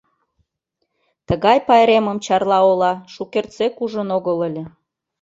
[1.27, 4.63] ТЫГАЙ ПАЙРЕМЫМ ЧАРЛА ОЛА ШУКЕРТСЕК УЖЫН ОГЫЛ ЫЛЕ